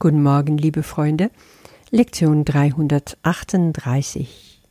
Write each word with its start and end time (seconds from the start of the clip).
Guten 0.00 0.22
Morgen, 0.22 0.58
liebe 0.58 0.84
Freunde. 0.84 1.32
Lektion 1.90 2.44
338. 2.44 4.62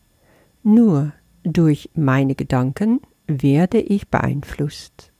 Nur 0.63 1.11
durch 1.43 1.89
meine 1.95 2.33
Gedanken 2.33 3.01
werde 3.27 3.81
ich 3.81 4.07
beeinflusst. 4.07 5.11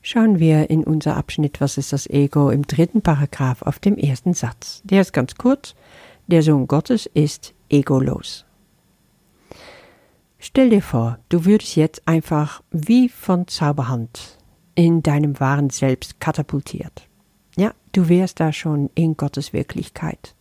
Schauen 0.00 0.40
wir 0.40 0.68
in 0.68 0.82
unser 0.82 1.16
Abschnitt 1.16 1.60
Was 1.60 1.78
ist 1.78 1.92
das 1.92 2.10
Ego 2.10 2.50
im 2.50 2.66
dritten 2.66 3.02
Paragraph 3.02 3.62
auf 3.62 3.78
dem 3.78 3.96
ersten 3.96 4.34
Satz. 4.34 4.82
Der 4.82 5.02
ist 5.02 5.12
ganz 5.12 5.36
kurz. 5.36 5.76
Der 6.26 6.42
Sohn 6.42 6.66
Gottes 6.66 7.06
ist 7.06 7.54
egolos. 7.68 8.46
Stell 10.40 10.70
dir 10.70 10.82
vor, 10.82 11.20
du 11.28 11.44
würdest 11.44 11.76
jetzt 11.76 12.08
einfach 12.08 12.64
wie 12.72 13.08
von 13.08 13.46
Zauberhand 13.46 14.38
in 14.74 15.04
deinem 15.04 15.38
wahren 15.38 15.70
Selbst 15.70 16.18
katapultiert. 16.18 17.06
Du 17.92 18.08
wärst 18.08 18.40
da 18.40 18.52
schon 18.52 18.90
in 18.94 19.16
Gottes 19.16 19.52
Wirklichkeit. 19.52 20.34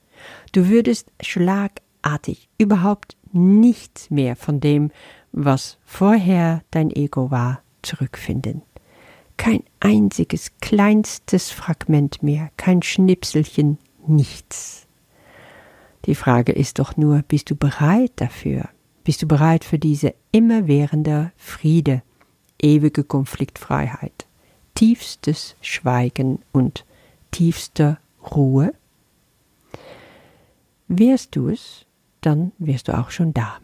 Du 0.54 0.70
würdest 0.70 1.12
schlagartig 1.22 2.48
überhaupt 2.58 3.18
nichts 3.34 4.10
mehr 4.10 4.36
von 4.36 4.60
dem, 4.60 4.92
was 5.32 5.78
vorher 5.86 6.64
dein 6.72 6.92
Ego 6.92 7.32
war, 7.32 7.62
zurückfinden. 7.82 8.62
Kein 9.38 9.64
einziges 9.80 10.52
kleinstes 10.62 11.52
Fragment 11.52 12.22
mehr, 12.22 12.50
kein 12.58 12.82
Schnipselchen, 12.82 13.80
nichts. 14.06 14.88
Die 16.06 16.16
Frage 16.16 16.52
ist 16.52 16.80
doch 16.80 16.98
nur, 16.98 17.24
bist 17.28 17.50
du 17.50 17.56
bereit 17.56 18.12
dafür? 18.16 18.70
Bist 19.04 19.22
du 19.22 19.28
bereit 19.28 19.64
für 19.64 19.80
diese 19.80 20.14
immerwährende 20.32 21.32
Friede, 21.38 22.04
ewige 22.62 23.04
Konfliktfreiheit, 23.04 24.28
tiefstes 24.76 25.56
Schweigen 25.62 26.40
und 26.52 26.86
tiefste 27.32 27.98
Ruhe? 28.36 28.74
Wärst 30.88 31.36
du 31.36 31.50
es, 31.50 31.86
dann 32.22 32.52
wärst 32.58 32.88
du 32.88 32.98
auch 32.98 33.10
schon 33.10 33.34
da. 33.34 33.58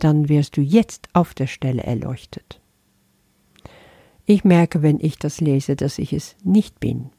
Dann 0.00 0.28
wärst 0.28 0.56
du 0.56 0.60
jetzt 0.60 1.08
auf 1.12 1.34
der 1.34 1.46
Stelle 1.46 1.82
erleuchtet. 1.82 2.60
Ich 4.26 4.44
merke, 4.44 4.82
wenn 4.82 5.00
ich 5.00 5.18
das 5.18 5.40
lese, 5.40 5.76
dass 5.76 5.98
ich 5.98 6.12
es 6.12 6.36
nicht 6.42 6.80
bin. 6.80 7.10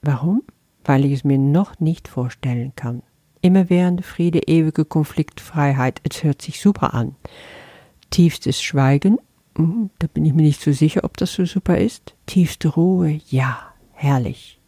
Warum? 0.00 0.42
Weil 0.84 1.04
ich 1.04 1.12
es 1.12 1.24
mir 1.24 1.38
noch 1.38 1.78
nicht 1.80 2.08
vorstellen 2.08 2.72
kann. 2.74 3.02
Immerwährende 3.40 4.02
Friede, 4.02 4.40
ewige 4.40 4.84
Konfliktfreiheit, 4.84 6.00
es 6.08 6.24
hört 6.24 6.42
sich 6.42 6.60
super 6.60 6.94
an. 6.94 7.14
Tiefstes 8.10 8.62
Schweigen, 8.62 9.18
hm, 9.56 9.90
da 9.98 10.06
bin 10.06 10.24
ich 10.24 10.32
mir 10.32 10.42
nicht 10.42 10.60
so 10.60 10.72
sicher, 10.72 11.04
ob 11.04 11.16
das 11.16 11.34
so 11.34 11.44
super 11.44 11.78
ist. 11.78 12.14
Tiefste 12.26 12.68
Ruhe, 12.68 13.20
ja, 13.28 13.72
herrlich. 13.92 14.58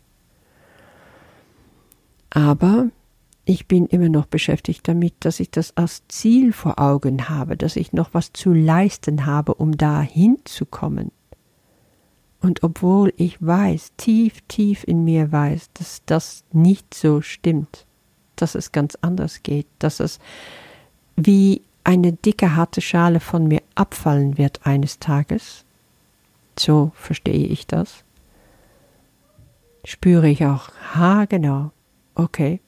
Aber 2.34 2.88
ich 3.44 3.68
bin 3.68 3.86
immer 3.86 4.08
noch 4.08 4.26
beschäftigt 4.26 4.86
damit, 4.88 5.14
dass 5.20 5.38
ich 5.38 5.50
das 5.50 5.76
als 5.76 6.02
Ziel 6.08 6.52
vor 6.52 6.78
Augen 6.78 7.28
habe, 7.28 7.56
dass 7.56 7.76
ich 7.76 7.92
noch 7.92 8.12
was 8.12 8.32
zu 8.32 8.52
leisten 8.52 9.24
habe, 9.24 9.54
um 9.54 9.76
dahin 9.76 10.38
zu 10.44 10.66
kommen. 10.66 11.12
Und 12.40 12.62
obwohl 12.62 13.14
ich 13.16 13.40
weiß, 13.40 13.92
tief, 13.96 14.42
tief 14.48 14.84
in 14.84 15.04
mir 15.04 15.30
weiß, 15.30 15.70
dass 15.74 16.02
das 16.04 16.44
nicht 16.52 16.92
so 16.92 17.22
stimmt, 17.22 17.86
dass 18.36 18.54
es 18.54 18.72
ganz 18.72 18.98
anders 19.00 19.42
geht, 19.42 19.68
dass 19.78 20.00
es 20.00 20.18
wie 21.16 21.62
eine 21.84 22.12
dicke, 22.12 22.56
harte 22.56 22.80
Schale 22.80 23.20
von 23.20 23.46
mir 23.46 23.62
abfallen 23.74 24.38
wird 24.38 24.66
eines 24.66 24.98
Tages, 24.98 25.64
so 26.58 26.92
verstehe 26.94 27.46
ich 27.46 27.66
das, 27.66 28.04
spüre 29.84 30.28
ich 30.28 30.44
auch, 30.44 30.70
ha 30.94 31.26
genau, 31.26 31.70
okay, 32.14 32.60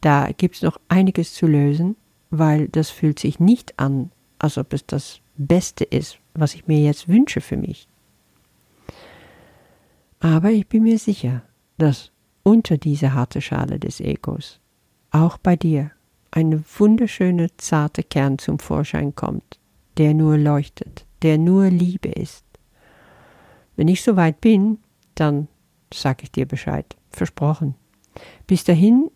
da 0.00 0.30
gibt 0.36 0.56
es 0.56 0.62
noch 0.62 0.80
einiges 0.88 1.34
zu 1.34 1.46
lösen, 1.46 1.96
weil 2.30 2.68
das 2.68 2.90
fühlt 2.90 3.18
sich 3.18 3.40
nicht 3.40 3.78
an, 3.78 4.10
als 4.38 4.58
ob 4.58 4.72
es 4.72 4.86
das 4.86 5.20
Beste 5.36 5.84
ist, 5.84 6.18
was 6.34 6.54
ich 6.54 6.66
mir 6.66 6.80
jetzt 6.80 7.08
wünsche 7.08 7.40
für 7.40 7.56
mich. 7.56 7.88
Aber 10.20 10.50
ich 10.50 10.68
bin 10.68 10.84
mir 10.84 10.98
sicher, 10.98 11.42
dass 11.78 12.10
unter 12.42 12.76
dieser 12.76 13.14
harte 13.14 13.40
Schale 13.40 13.78
des 13.78 14.00
Egos 14.00 14.60
auch 15.10 15.38
bei 15.38 15.56
dir 15.56 15.90
eine 16.30 16.64
wunderschöne, 16.78 17.48
zarte 17.56 18.02
Kern 18.02 18.38
zum 18.38 18.58
Vorschein 18.58 19.14
kommt, 19.14 19.58
der 19.98 20.14
nur 20.14 20.38
leuchtet, 20.38 21.06
der 21.22 21.38
nur 21.38 21.66
Liebe 21.66 22.08
ist. 22.08 22.44
Wenn 23.76 23.88
ich 23.88 24.02
so 24.02 24.16
weit 24.16 24.40
bin, 24.40 24.78
dann 25.14 25.48
sag 25.92 26.22
ich 26.22 26.32
dir 26.32 26.46
Bescheid, 26.46 26.96
versprochen. 27.10 27.74
Bis 28.46 28.64
dahin, 28.64 29.10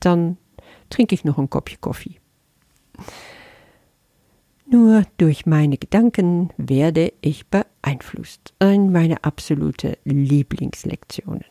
dann 0.00 0.36
trinke 0.88 1.14
ich 1.14 1.24
noch 1.24 1.38
ein 1.38 1.50
Kopfchen 1.50 1.80
Kaffee. 1.80 2.16
Nur 4.66 5.02
durch 5.18 5.46
meine 5.46 5.78
Gedanken 5.78 6.50
werde 6.56 7.12
ich 7.22 7.46
beeinflusst. 7.48 8.54
Eine 8.60 8.90
meiner 8.90 9.24
absolute 9.24 9.98
Lieblingslektionen. 10.04 11.44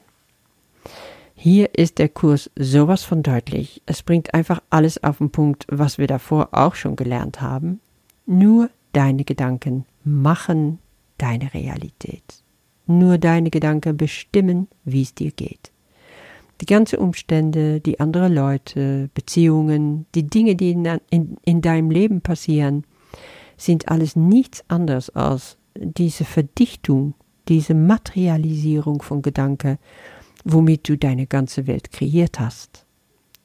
Hier 1.35 1.77
ist 1.77 1.99
der 1.99 2.09
Kurs 2.09 2.49
sowas 2.57 3.03
von 3.03 3.23
deutlich. 3.23 3.81
Es 3.85 4.03
bringt 4.03 4.33
einfach 4.33 4.61
alles 4.69 5.03
auf 5.03 5.17
den 5.17 5.31
Punkt, 5.31 5.65
was 5.69 5.97
wir 5.97 6.07
davor 6.07 6.49
auch 6.53 6.75
schon 6.75 6.95
gelernt 6.95 7.41
haben. 7.41 7.81
Nur 8.25 8.69
deine 8.93 9.23
Gedanken 9.23 9.85
machen 10.03 10.79
deine 11.17 11.53
Realität. 11.53 12.43
Nur 12.87 13.17
deine 13.17 13.51
Gedanken 13.51 13.97
bestimmen, 13.97 14.67
wie 14.83 15.03
es 15.03 15.13
dir 15.13 15.31
geht. 15.31 15.71
Die 16.61 16.65
ganzen 16.65 16.99
Umstände, 16.99 17.79
die 17.79 17.99
andere 17.99 18.27
Leute, 18.27 19.09
Beziehungen, 19.13 20.05
die 20.13 20.27
Dinge, 20.27 20.55
die 20.55 20.71
in, 20.71 20.85
in, 21.09 21.37
in 21.45 21.61
deinem 21.61 21.89
Leben 21.89 22.21
passieren, 22.21 22.85
sind 23.57 23.87
alles 23.89 24.15
nichts 24.15 24.63
anderes 24.67 25.09
als 25.09 25.57
diese 25.75 26.25
Verdichtung, 26.25 27.13
diese 27.47 27.73
Materialisierung 27.73 29.01
von 29.01 29.21
Gedanken, 29.21 29.77
womit 30.43 30.87
du 30.87 30.97
deine 30.97 31.27
ganze 31.27 31.67
Welt 31.67 31.91
kreiert 31.91 32.39
hast. 32.39 32.85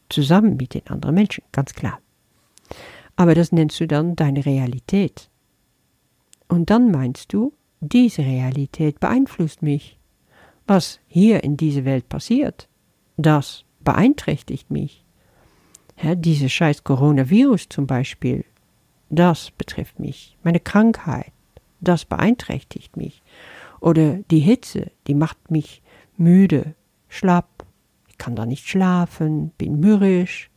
Zusammen 0.09 0.57
mit 0.57 0.75
den 0.75 0.87
anderen 0.89 1.15
Menschen, 1.15 1.45
ganz 1.53 1.73
klar. 1.73 2.01
Aber 3.17 3.35
das 3.35 3.53
nennst 3.53 3.81
du 3.81 3.87
dann 3.87 4.17
deine 4.17 4.45
Realität. 4.45 5.29
Und 6.49 6.71
dann 6.71 6.91
meinst 6.91 7.33
du, 7.33 7.53
diese 7.81 8.23
Realität 8.23 9.01
beeinflusst 9.01 9.63
mich. 9.63 9.99
Was 10.67 11.01
hier 11.07 11.45
in 11.45 11.57
dieser 11.57 11.85
Welt 11.85 12.09
passiert, 12.09 12.69
das 13.17 13.65
beeinträchtigt 13.81 14.71
mich. 14.71 15.05
Ja, 16.03 16.15
diese 16.15 16.49
scheiß 16.49 16.85
Coronavirus 16.85 17.69
zum 17.69 17.87
Beispiel, 17.87 18.45
das 19.11 19.51
betrifft 19.53 20.01
mich. 20.01 20.37
Meine 20.43 20.61
Krankheit, 20.61 21.33
das 21.81 22.05
beeinträchtigt 22.05 22.97
mich. 22.97 23.23
Oder 23.81 24.19
die 24.31 24.41
Hitze, 24.41 24.91
die 25.07 25.15
macht 25.15 25.51
mich 25.51 25.83
müde, 26.17 26.75
schlapp, 27.09 27.65
ich 28.09 28.19
kann 28.19 28.35
da 28.35 28.47
nicht 28.47 28.69
schlafen, 28.69 29.51
bin 29.59 29.79
mürrisch. 29.79 30.51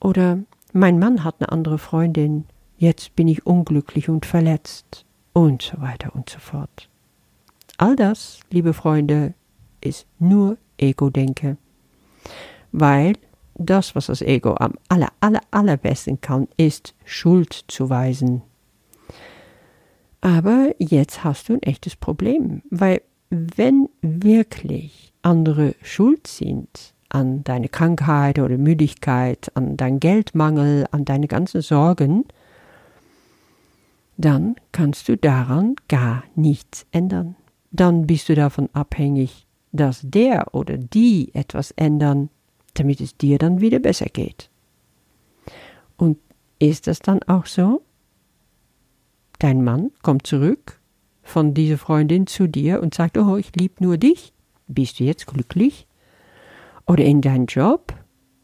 Oder 0.00 0.38
mein 0.72 0.98
Mann 0.98 1.22
hat 1.22 1.36
eine 1.38 1.52
andere 1.52 1.78
Freundin, 1.78 2.46
jetzt 2.78 3.14
bin 3.14 3.28
ich 3.28 3.46
unglücklich 3.46 4.08
und 4.08 4.26
verletzt 4.26 5.04
und 5.32 5.62
so 5.62 5.80
weiter 5.80 6.14
und 6.14 6.28
so 6.30 6.38
fort. 6.38 6.88
All 7.78 7.96
das, 7.96 8.40
liebe 8.50 8.74
Freunde, 8.74 9.34
ist 9.82 10.06
nur 10.18 10.56
Ego-Denke. 10.78 11.56
Weil 12.72 13.14
das, 13.54 13.94
was 13.94 14.06
das 14.06 14.22
Ego 14.22 14.54
am 14.54 14.74
aller, 14.88 15.12
aller, 15.20 15.40
allerbesten 15.50 16.20
kann, 16.20 16.48
ist 16.56 16.94
Schuld 17.04 17.64
zu 17.68 17.90
weisen. 17.90 18.42
Aber 20.20 20.72
jetzt 20.78 21.24
hast 21.24 21.48
du 21.48 21.54
ein 21.54 21.62
echtes 21.62 21.96
Problem, 21.96 22.62
weil 22.70 23.02
wenn 23.30 23.88
wirklich 24.02 25.12
andere 25.22 25.74
schuld 25.82 26.26
sind 26.26 26.94
an 27.08 27.44
deine 27.44 27.68
Krankheit 27.68 28.38
oder 28.38 28.56
Müdigkeit, 28.56 29.50
an 29.54 29.76
dein 29.76 30.00
Geldmangel, 30.00 30.86
an 30.90 31.04
deine 31.04 31.28
ganzen 31.28 31.60
Sorgen, 31.60 32.24
dann 34.16 34.56
kannst 34.70 35.08
du 35.08 35.16
daran 35.16 35.76
gar 35.88 36.24
nichts 36.34 36.86
ändern. 36.92 37.34
Dann 37.70 38.06
bist 38.06 38.28
du 38.28 38.34
davon 38.34 38.68
abhängig, 38.72 39.46
dass 39.72 40.00
der 40.04 40.54
oder 40.54 40.76
die 40.76 41.34
etwas 41.34 41.72
ändern, 41.72 42.28
damit 42.74 43.00
es 43.00 43.16
dir 43.16 43.38
dann 43.38 43.60
wieder 43.60 43.78
besser 43.78 44.06
geht. 44.06 44.50
Und 45.96 46.18
ist 46.58 46.86
das 46.86 47.00
dann 47.00 47.22
auch 47.24 47.46
so? 47.46 47.82
Dein 49.38 49.64
Mann 49.64 49.90
kommt 50.02 50.26
zurück 50.26 50.80
von 51.22 51.54
dieser 51.54 51.78
Freundin 51.78 52.26
zu 52.26 52.46
dir 52.46 52.82
und 52.82 52.94
sagt, 52.94 53.16
oh, 53.18 53.36
ich 53.36 53.54
lieb 53.56 53.80
nur 53.80 53.96
dich. 53.96 54.32
Bist 54.68 55.00
du 55.00 55.04
jetzt 55.04 55.26
glücklich? 55.26 55.86
Oder 56.86 57.04
in 57.04 57.20
deinem 57.20 57.46
Job 57.46 57.94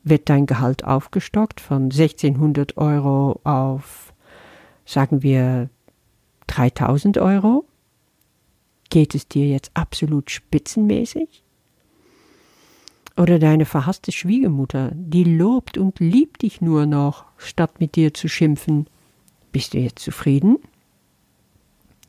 wird 0.05 0.29
dein 0.29 0.47
Gehalt 0.47 0.85
aufgestockt 0.85 1.61
von 1.61 1.85
1600 1.85 2.77
Euro 2.77 3.41
auf, 3.45 4.15
sagen 4.85 5.23
wir, 5.23 5.69
3000 6.47 7.19
Euro? 7.19 7.65
Geht 8.91 9.15
es 9.15 9.29
dir 9.29 9.47
jetzt 9.47 9.71
absolut 9.75 10.31
spitzenmäßig? 10.31 11.43
Oder 13.17 13.39
deine 13.39 13.65
verhasste 13.65 14.13
Schwiegermutter, 14.13 14.93
die 14.95 15.25
lobt 15.25 15.77
und 15.77 15.99
liebt 15.99 16.43
dich 16.43 16.61
nur 16.61 16.87
noch, 16.87 17.25
statt 17.37 17.81
mit 17.81 17.97
dir 17.97 18.15
zu 18.15 18.29
schimpfen. 18.29 18.87
Bist 19.51 19.75
du 19.75 19.79
jetzt 19.79 19.99
zufrieden? 20.05 20.59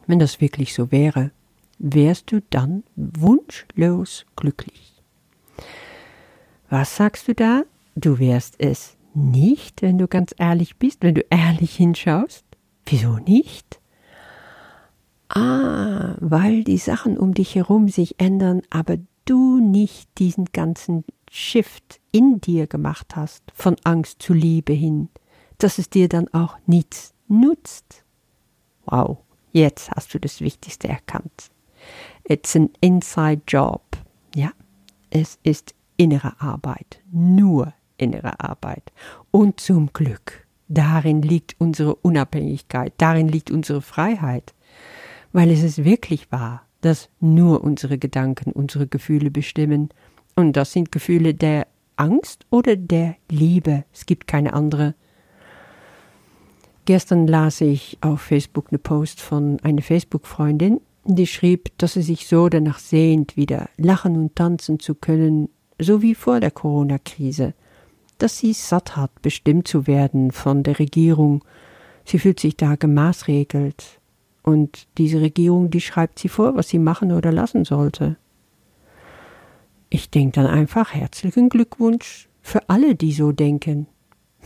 Wenn 0.06 0.20
das 0.20 0.40
wirklich 0.40 0.74
so 0.74 0.92
wäre, 0.92 1.32
wärst 1.80 2.32
du 2.32 2.42
dann 2.50 2.84
wunschlos 2.96 4.26
glücklich. 4.36 4.94
Was 6.70 6.96
sagst 6.96 7.28
du 7.28 7.34
da? 7.34 7.64
Du 7.96 8.20
wärst 8.20 8.56
es 8.60 8.96
nicht, 9.16 9.82
wenn 9.82 9.98
du 9.98 10.08
ganz 10.08 10.36
ehrlich 10.38 10.78
bist, 10.78 11.02
wenn 11.02 11.16
du 11.16 11.26
ehrlich 11.30 11.76
hinschaust? 11.76 12.46
Wieso 12.86 13.18
nicht? 13.18 13.80
Ah, 15.30 16.16
weil 16.20 16.64
die 16.64 16.78
Sachen 16.78 17.18
um 17.18 17.34
dich 17.34 17.56
herum 17.56 17.88
sich 17.88 18.20
ändern, 18.20 18.62
aber 18.70 18.98
du 19.26 19.60
nicht 19.60 20.10
diesen 20.18 20.46
ganzen 20.46 21.06
Shift 21.30 22.00
in 22.12 22.42
dir 22.42 22.66
gemacht 22.66 23.16
hast, 23.16 23.44
von 23.54 23.76
Angst 23.84 24.22
zu 24.22 24.34
Liebe 24.34 24.74
hin, 24.74 25.10
dass 25.60 25.78
es 25.78 25.90
dir 25.90 26.10
dann 26.10 26.28
auch 26.30 26.58
nichts 26.66 27.14
nutzt. 27.28 28.04
Wow, 28.86 29.20
jetzt 29.52 29.92
hast 29.92 30.14
du 30.14 30.20
das 30.20 30.42
Wichtigste 30.42 30.88
erkannt. 30.88 31.52
It's 32.24 32.56
an 32.56 32.72
inside 32.82 33.44
job. 33.48 33.84
Ja, 34.36 34.52
es 35.12 35.38
ist 35.44 35.76
innere 35.98 36.42
Arbeit, 36.42 37.02
nur 37.12 37.74
innere 37.98 38.40
Arbeit. 38.40 38.92
Und 39.30 39.60
zum 39.60 39.94
Glück, 39.94 40.48
darin 40.68 41.22
liegt 41.22 41.56
unsere 41.60 41.96
Unabhängigkeit, 41.96 42.94
darin 42.98 43.28
liegt 43.28 43.52
unsere 43.52 43.82
Freiheit, 43.82 44.54
weil 45.32 45.52
es 45.52 45.64
ist 45.64 45.84
wirklich 45.84 46.32
wahr, 46.32 46.64
dass 46.82 47.10
nur 47.20 47.64
unsere 47.64 47.98
Gedanken 47.98 48.52
unsere 48.52 48.88
Gefühle 48.88 49.32
bestimmen. 49.32 49.90
Und 50.36 50.54
das 50.54 50.72
sind 50.72 50.92
Gefühle 50.92 51.34
der 51.34 51.68
Angst 51.98 52.46
oder 52.50 52.76
der 52.76 53.16
Liebe. 53.30 53.84
Es 53.94 54.06
gibt 54.06 54.28
keine 54.28 54.54
andere. 54.54 54.96
Gestern 56.86 57.28
las 57.28 57.62
ich 57.62 57.98
auf 58.02 58.22
Facebook 58.22 58.68
eine 58.70 58.80
Post 58.80 59.22
von 59.22 59.60
einer 59.62 59.82
Facebook-Freundin, 59.82 60.82
die 61.06 61.28
schrieb, 61.28 61.78
dass 61.78 61.94
sie 61.94 62.02
sich 62.02 62.28
so 62.28 62.50
danach 62.50 62.80
sehnt, 62.80 63.38
wieder 63.38 63.70
lachen 63.78 64.16
und 64.16 64.36
tanzen 64.36 64.80
zu 64.80 64.96
können, 64.96 65.50
so 65.78 66.02
wie 66.02 66.16
vor 66.16 66.40
der 66.40 66.52
Corona-Krise, 66.52 67.54
dass 68.18 68.40
sie 68.40 68.54
satt 68.54 68.96
hat, 68.96 69.22
bestimmt 69.22 69.68
zu 69.68 69.88
werden 69.88 70.32
von 70.32 70.64
der 70.64 70.80
Regierung. 70.80 71.44
Sie 72.06 72.18
fühlt 72.18 72.40
sich 72.40 72.58
da 72.58 72.76
gemaßregelt, 72.76 73.99
und 74.50 74.88
diese 74.98 75.22
Regierung, 75.22 75.70
die 75.70 75.80
schreibt 75.80 76.18
sie 76.18 76.28
vor, 76.28 76.56
was 76.56 76.70
sie 76.70 76.80
machen 76.80 77.12
oder 77.12 77.32
lassen 77.32 77.66
sollte. 77.66 78.18
Ich 79.90 80.10
denke 80.10 80.42
dann 80.42 80.48
einfach 80.48 80.94
herzlichen 80.94 81.50
Glückwunsch 81.50 82.30
für 82.42 82.68
alle, 82.68 82.96
die 82.96 83.12
so 83.12 83.32
denken, 83.32 83.88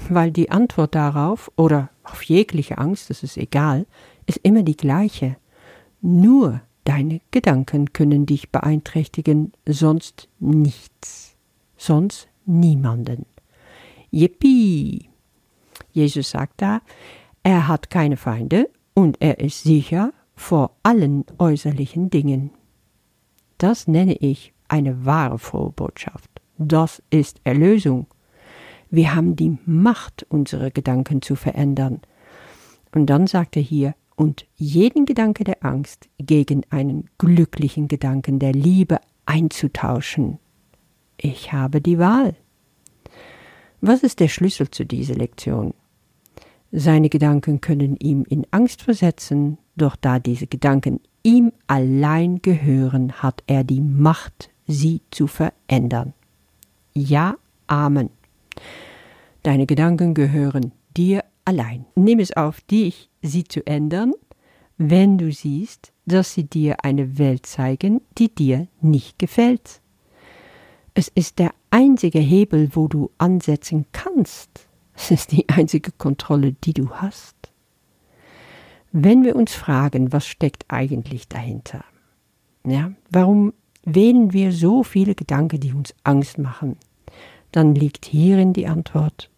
weil 0.09 0.31
die 0.31 0.51
Antwort 0.51 0.93
darauf 0.95 1.49
oder 1.55 1.89
auf 2.03 2.23
jegliche 2.23 2.77
Angst, 2.79 3.09
das 3.09 3.23
ist 3.23 3.37
egal, 3.37 3.85
ist 4.25 4.39
immer 4.43 4.63
die 4.63 4.75
gleiche. 4.75 5.37
Nur 6.01 6.61
deine 6.83 7.21
Gedanken 7.31 7.93
können 7.93 8.25
dich 8.25 8.51
beeinträchtigen, 8.51 9.53
sonst 9.65 10.27
nichts, 10.39 11.37
sonst 11.77 12.27
niemanden. 12.45 13.25
Yippie! 14.11 15.09
Jesus 15.93 16.31
sagt 16.31 16.61
da, 16.61 16.81
er 17.41 17.69
hat 17.69 17.89
keine 17.89 18.17
Feinde 18.17 18.69
und 18.93 19.21
er 19.21 19.39
ist 19.39 19.63
sicher 19.63 20.13
vor 20.35 20.75
allen 20.83 21.25
äußerlichen 21.37 22.09
Dingen. 22.09 22.51
Das 23.57 23.87
nenne 23.87 24.15
ich 24.15 24.53
eine 24.67 25.05
wahre 25.05 25.39
frohe 25.39 25.71
Botschaft. 25.71 26.29
Das 26.57 27.01
ist 27.09 27.39
Erlösung. 27.43 28.07
Wir 28.89 29.15
haben 29.15 29.35
die 29.35 29.57
Macht, 29.65 30.25
unsere 30.29 30.71
Gedanken 30.71 31.21
zu 31.21 31.35
verändern. 31.35 32.01
Und 32.93 33.07
dann 33.07 33.27
sagt 33.27 33.55
er 33.55 33.63
hier, 33.63 33.95
und 34.15 34.45
jeden 34.55 35.05
Gedanke 35.05 35.43
der 35.43 35.65
Angst 35.65 36.07
gegen 36.19 36.63
einen 36.69 37.09
glücklichen 37.17 37.87
Gedanken 37.87 38.37
der 38.37 38.53
Liebe 38.53 38.99
einzutauschen. 39.25 40.39
Ich 41.17 41.51
habe 41.51 41.81
die 41.81 41.97
Wahl. 41.97 42.35
Was 43.81 44.03
ist 44.03 44.19
der 44.19 44.27
Schlüssel 44.27 44.69
zu 44.69 44.85
dieser 44.85 45.15
Lektion? 45.15 45.73
Seine 46.75 47.09
Gedanken 47.09 47.61
können 47.61 47.97
ihm 47.97 48.25
in 48.27 48.47
Angst 48.49 48.81
versetzen, 48.81 49.59
doch 49.75 49.95
da 49.95 50.17
diese 50.17 50.47
Gedanken 50.47 51.01
ihm 51.21 51.51
allein 51.67 52.41
gehören, 52.41 53.11
hat 53.13 53.43
er 53.45 53.63
die 53.63 53.79
Macht, 53.79 54.49
sie 54.65 55.01
zu 55.11 55.27
verändern. 55.27 56.13
Ja, 56.95 57.35
Amen. 57.67 58.09
Deine 59.43 59.67
Gedanken 59.67 60.15
gehören 60.15 60.71
dir 60.97 61.23
allein. 61.45 61.85
Nimm 61.93 62.17
es 62.17 62.35
auf 62.35 62.59
dich, 62.61 63.07
sie 63.21 63.43
zu 63.43 63.63
ändern, 63.67 64.13
wenn 64.79 65.19
du 65.19 65.31
siehst, 65.31 65.93
dass 66.07 66.33
sie 66.33 66.45
dir 66.45 66.83
eine 66.83 67.19
Welt 67.19 67.45
zeigen, 67.45 68.01
die 68.17 68.33
dir 68.33 68.67
nicht 68.81 69.19
gefällt. 69.19 69.79
Es 70.95 71.07
ist 71.07 71.37
der 71.37 71.51
einzige 71.69 72.19
Hebel, 72.19 72.69
wo 72.73 72.87
du 72.87 73.11
ansetzen 73.19 73.85
kannst. 73.91 74.67
Es 74.95 75.11
ist 75.11 75.31
die 75.31 75.47
einzige 75.49 75.91
Kontrolle, 75.91 76.53
die 76.53 76.73
du 76.73 76.89
hast. 76.91 77.35
Wenn 78.91 79.23
wir 79.23 79.35
uns 79.35 79.53
fragen, 79.53 80.13
was 80.13 80.27
steckt 80.27 80.65
eigentlich 80.67 81.27
dahinter? 81.27 81.83
Ja, 82.65 82.91
warum 83.09 83.53
wählen 83.83 84.33
wir 84.33 84.51
so 84.51 84.83
viele 84.83 85.15
Gedanken, 85.15 85.59
die 85.59 85.73
uns 85.73 85.95
Angst 86.03 86.37
machen? 86.37 86.77
Dann 87.51 87.75
liegt 87.75 88.05
hierin 88.05 88.53
die 88.53 88.67
Antwort, 88.67 89.29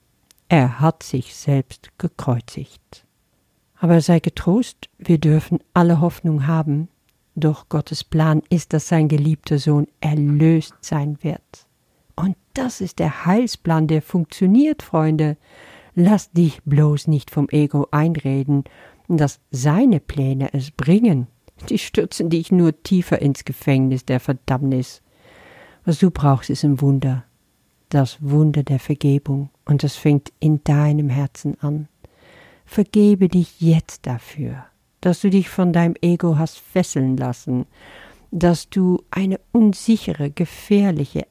er 0.47 0.79
hat 0.79 1.03
sich 1.03 1.35
selbst 1.35 1.89
gekreuzigt. 1.97 3.05
Aber 3.77 4.01
sei 4.01 4.19
getrost, 4.19 4.89
wir 4.97 5.17
dürfen 5.17 5.59
alle 5.73 5.99
Hoffnung 6.01 6.47
haben, 6.47 6.87
doch 7.35 7.67
Gottes 7.67 8.03
Plan 8.03 8.41
ist, 8.49 8.73
dass 8.73 8.87
sein 8.87 9.07
geliebter 9.07 9.59
Sohn 9.59 9.87
erlöst 9.99 10.75
sein 10.81 11.17
wird. 11.21 11.64
Das 12.55 12.79
ist 12.79 12.99
der 12.99 13.25
Heilsplan, 13.25 13.87
der 13.87 14.01
funktioniert, 14.01 14.81
Freunde. 14.81 15.35
Lass 15.93 16.31
dich 16.31 16.63
bloß 16.63 17.07
nicht 17.07 17.29
vom 17.29 17.49
Ego 17.49 17.87
einreden, 17.91 18.63
dass 19.09 19.41
seine 19.51 19.99
Pläne 19.99 20.53
es 20.53 20.71
bringen. 20.71 21.27
Die 21.67 21.77
stürzen 21.77 22.29
dich 22.29 22.53
nur 22.53 22.81
tiefer 22.81 23.21
ins 23.21 23.43
Gefängnis 23.43 24.05
der 24.05 24.21
Verdammnis. 24.21 25.01
Was 25.83 25.99
du 25.99 26.11
brauchst, 26.11 26.49
ist 26.49 26.63
ein 26.63 26.79
Wunder. 26.79 27.25
Das 27.89 28.17
Wunder 28.21 28.63
der 28.63 28.79
Vergebung. 28.79 29.49
Und 29.65 29.83
das 29.83 29.97
fängt 29.97 30.31
in 30.39 30.63
deinem 30.63 31.09
Herzen 31.09 31.59
an. 31.59 31.89
Vergebe 32.65 33.27
dich 33.27 33.59
jetzt 33.59 34.07
dafür, 34.07 34.65
dass 35.01 35.19
du 35.19 35.29
dich 35.29 35.49
von 35.49 35.73
deinem 35.73 35.95
Ego 36.01 36.37
hast 36.37 36.59
fesseln 36.59 37.17
lassen, 37.17 37.65
dass 38.31 38.69
du 38.69 39.03
eine 39.11 39.41
unsichere, 39.51 40.31
gefährliche, 40.31 41.27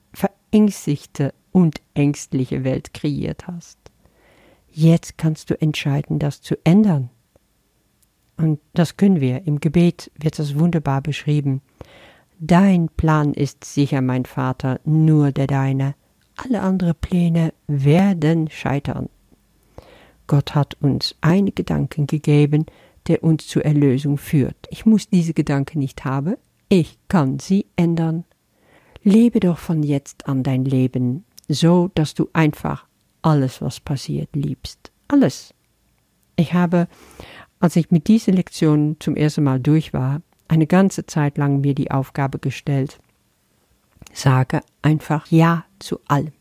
verängstigte 0.54 1.34
und 1.50 1.80
ängstliche 1.94 2.62
Welt 2.62 2.94
kreiert 2.94 3.48
hast. 3.48 3.76
Jetzt 4.70 5.18
kannst 5.18 5.50
du 5.50 5.60
entscheiden, 5.60 6.20
das 6.20 6.42
zu 6.42 6.54
ändern. 6.62 7.10
Und 8.36 8.60
das 8.72 8.96
können 8.96 9.20
wir. 9.20 9.48
Im 9.48 9.58
Gebet 9.58 10.12
wird 10.16 10.38
das 10.38 10.56
wunderbar 10.56 11.02
beschrieben. 11.02 11.60
Dein 12.38 12.88
Plan 12.88 13.34
ist 13.34 13.64
sicher, 13.64 14.00
mein 14.00 14.26
Vater, 14.26 14.80
nur 14.84 15.32
der 15.32 15.48
deine. 15.48 15.96
Alle 16.36 16.60
anderen 16.60 16.94
Pläne 17.00 17.52
werden 17.66 18.48
scheitern. 18.48 19.08
Gott 20.28 20.54
hat 20.54 20.74
uns 20.80 21.16
einen 21.20 21.52
Gedanken 21.52 22.06
gegeben, 22.06 22.66
der 23.08 23.24
uns 23.24 23.48
zur 23.48 23.64
Erlösung 23.64 24.18
führt. 24.18 24.68
Ich 24.70 24.86
muss 24.86 25.08
diese 25.08 25.34
Gedanken 25.34 25.80
nicht 25.80 26.04
haben, 26.04 26.36
ich 26.68 26.96
kann 27.08 27.40
sie 27.40 27.66
ändern. 27.74 28.24
Lebe 29.06 29.38
doch 29.38 29.58
von 29.58 29.82
jetzt 29.82 30.26
an 30.26 30.42
dein 30.42 30.64
Leben, 30.64 31.26
so 31.46 31.90
dass 31.94 32.14
du 32.14 32.30
einfach 32.32 32.86
alles, 33.20 33.60
was 33.60 33.78
passiert, 33.78 34.34
liebst. 34.34 34.90
Alles. 35.08 35.52
Ich 36.36 36.54
habe, 36.54 36.88
als 37.60 37.76
ich 37.76 37.90
mit 37.90 38.08
dieser 38.08 38.32
Lektion 38.32 38.96
zum 39.00 39.14
ersten 39.14 39.44
Mal 39.44 39.60
durch 39.60 39.92
war, 39.92 40.22
eine 40.48 40.66
ganze 40.66 41.04
Zeit 41.04 41.36
lang 41.36 41.60
mir 41.60 41.74
die 41.74 41.90
Aufgabe 41.90 42.38
gestellt, 42.38 42.98
sage 44.14 44.62
einfach 44.80 45.26
Ja 45.26 45.66
zu 45.80 46.00
allem. 46.08 46.32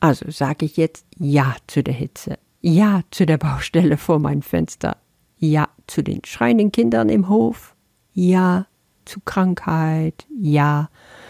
Also 0.00 0.28
sage 0.32 0.66
ich 0.66 0.76
jetzt 0.76 1.06
Ja 1.18 1.54
zu 1.68 1.84
der 1.84 1.94
Hitze, 1.94 2.36
Ja 2.60 3.02
zu 3.12 3.26
der 3.26 3.38
Baustelle 3.38 3.96
vor 3.96 4.18
meinem 4.18 4.42
Fenster, 4.42 4.96
Ja 5.38 5.68
zu 5.86 6.02
den 6.02 6.24
schreienden 6.24 6.72
Kindern 6.72 7.08
im 7.08 7.28
Hof, 7.28 7.76
Ja 8.12 8.66
zu 9.04 9.20
Krankheit, 9.20 10.26
Ja 10.36 10.88
zu 10.90 11.27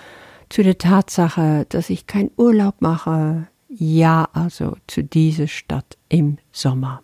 der 0.57 0.79
Tatsache, 0.79 1.67
dass 1.69 1.91
ich 1.91 2.07
keinen 2.07 2.31
Urlaub 2.37 2.81
mache, 2.81 3.49
ja 3.69 4.29
also 4.33 4.77
zu 4.87 5.05
dieser 5.05 5.47
Stadt 5.47 5.97
im 6.09 6.39
Sommer. 6.53 7.03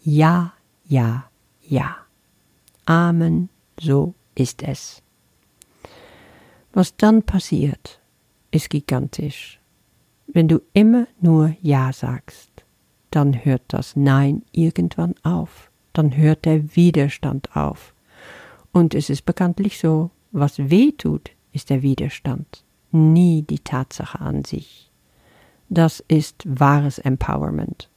Ja, 0.00 0.52
ja, 0.84 1.24
ja. 1.60 1.96
Amen, 2.84 3.48
so 3.80 4.14
ist 4.34 4.62
es. 4.62 5.02
Was 6.72 6.96
dann 6.96 7.22
passiert, 7.22 8.00
ist 8.50 8.70
gigantisch. 8.70 9.60
Wenn 10.26 10.48
du 10.48 10.60
immer 10.72 11.06
nur 11.20 11.54
Ja 11.60 11.92
sagst, 11.92 12.50
dann 13.10 13.44
hört 13.44 13.62
das 13.68 13.94
Nein 13.96 14.42
irgendwann 14.52 15.14
auf, 15.22 15.70
dann 15.92 16.16
hört 16.16 16.46
der 16.46 16.74
Widerstand 16.74 17.54
auf. 17.54 17.94
Und 18.72 18.94
es 18.94 19.10
ist 19.10 19.26
bekanntlich 19.26 19.78
so, 19.78 20.10
was 20.30 20.58
weh 20.58 20.92
tut, 20.92 21.30
ist 21.52 21.68
der 21.68 21.82
Widerstand, 21.82 22.64
nie 22.92 23.42
die 23.42 23.58
Tatsache 23.58 24.20
an 24.20 24.44
sich. 24.44 24.90
Das 25.68 26.00
ist 26.08 26.44
wahres 26.46 26.98
Empowerment. 26.98 27.88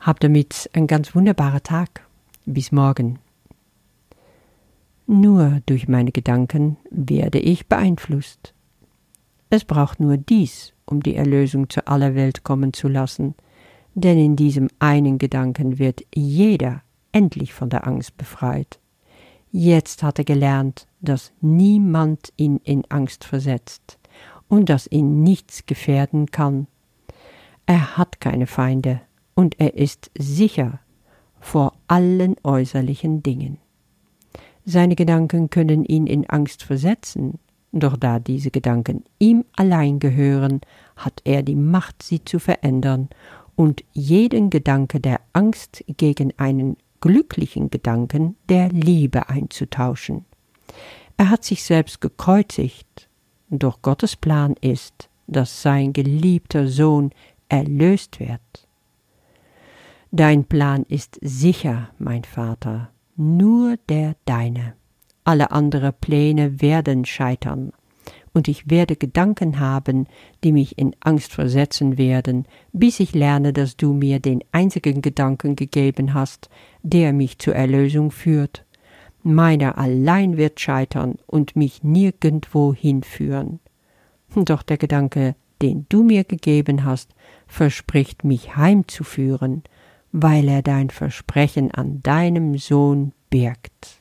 Hab 0.00 0.20
damit 0.20 0.70
einen 0.72 0.86
ganz 0.86 1.14
wunderbaren 1.14 1.62
Tag. 1.62 2.06
Bis 2.46 2.72
morgen. 2.72 3.18
Nur 5.06 5.60
durch 5.66 5.88
meine 5.88 6.12
Gedanken 6.12 6.78
werde 6.90 7.38
ich 7.38 7.66
beeinflusst. 7.66 8.54
Es 9.50 9.64
braucht 9.64 10.00
nur 10.00 10.16
dies, 10.16 10.72
um 10.86 11.02
die 11.02 11.16
Erlösung 11.16 11.68
zu 11.68 11.86
aller 11.86 12.14
Welt 12.14 12.44
kommen 12.44 12.72
zu 12.72 12.88
lassen, 12.88 13.34
denn 13.94 14.18
in 14.18 14.36
diesem 14.36 14.68
einen 14.78 15.18
Gedanken 15.18 15.78
wird 15.78 16.02
jeder 16.14 16.82
endlich 17.12 17.52
von 17.52 17.68
der 17.70 17.86
Angst 17.86 18.16
befreit. 18.16 18.79
Jetzt 19.52 20.02
hat 20.02 20.18
er 20.18 20.24
gelernt, 20.24 20.86
dass 21.00 21.32
niemand 21.40 22.32
ihn 22.36 22.60
in 22.62 22.84
Angst 22.88 23.24
versetzt 23.24 23.98
und 24.48 24.68
dass 24.68 24.86
ihn 24.86 25.22
nichts 25.22 25.66
gefährden 25.66 26.30
kann. 26.30 26.66
Er 27.66 27.96
hat 27.96 28.20
keine 28.20 28.46
Feinde 28.46 29.00
und 29.34 29.58
er 29.58 29.74
ist 29.74 30.10
sicher 30.16 30.80
vor 31.40 31.72
allen 31.88 32.36
äußerlichen 32.44 33.22
Dingen. 33.22 33.58
Seine 34.64 34.94
Gedanken 34.94 35.50
können 35.50 35.84
ihn 35.84 36.06
in 36.06 36.28
Angst 36.28 36.62
versetzen, 36.62 37.38
doch 37.72 37.96
da 37.96 38.18
diese 38.18 38.50
Gedanken 38.50 39.04
ihm 39.18 39.44
allein 39.56 39.98
gehören, 39.98 40.60
hat 40.96 41.22
er 41.24 41.42
die 41.42 41.56
Macht, 41.56 42.02
sie 42.02 42.24
zu 42.24 42.38
verändern 42.38 43.08
und 43.56 43.84
jeden 43.92 44.50
Gedanke 44.50 45.00
der 45.00 45.20
Angst 45.32 45.84
gegen 45.96 46.38
einen 46.38 46.76
glücklichen 47.00 47.70
Gedanken 47.70 48.36
der 48.48 48.68
Liebe 48.68 49.28
einzutauschen. 49.28 50.24
Er 51.16 51.30
hat 51.30 51.44
sich 51.44 51.64
selbst 51.64 52.00
gekreuzigt, 52.00 53.08
doch 53.48 53.82
Gottes 53.82 54.16
Plan 54.16 54.54
ist, 54.60 55.10
dass 55.26 55.62
sein 55.62 55.92
geliebter 55.92 56.68
Sohn 56.68 57.10
erlöst 57.48 58.20
wird. 58.20 58.68
Dein 60.12 60.44
Plan 60.44 60.84
ist 60.88 61.18
sicher, 61.20 61.90
mein 61.98 62.24
Vater, 62.24 62.90
nur 63.16 63.76
der 63.88 64.16
deine. 64.24 64.74
Alle 65.24 65.50
andere 65.52 65.92
Pläne 65.92 66.60
werden 66.60 67.04
scheitern, 67.04 67.72
und 68.32 68.48
ich 68.48 68.70
werde 68.70 68.96
Gedanken 68.96 69.58
haben, 69.58 70.06
die 70.44 70.52
mich 70.52 70.78
in 70.78 70.94
Angst 71.00 71.32
versetzen 71.32 71.98
werden, 71.98 72.46
bis 72.72 73.00
ich 73.00 73.14
lerne, 73.14 73.52
dass 73.52 73.76
du 73.76 73.92
mir 73.92 74.20
den 74.20 74.44
einzigen 74.52 75.02
Gedanken 75.02 75.56
gegeben 75.56 76.14
hast, 76.14 76.48
der 76.82 77.12
mich 77.12 77.38
zur 77.38 77.54
Erlösung 77.54 78.10
führt. 78.10 78.64
Meiner 79.22 79.78
allein 79.78 80.36
wird 80.36 80.60
scheitern 80.60 81.16
und 81.26 81.56
mich 81.56 81.82
nirgendwo 81.82 82.72
hinführen. 82.72 83.60
Doch 84.34 84.62
der 84.62 84.78
Gedanke, 84.78 85.34
den 85.60 85.86
du 85.88 86.04
mir 86.04 86.24
gegeben 86.24 86.84
hast, 86.84 87.14
verspricht 87.46 88.24
mich 88.24 88.56
heimzuführen, 88.56 89.62
weil 90.12 90.48
er 90.48 90.62
dein 90.62 90.90
Versprechen 90.90 91.70
an 91.70 92.02
deinem 92.02 92.56
Sohn 92.56 93.12
birgt. 93.28 94.00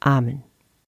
Amen. 0.00 0.49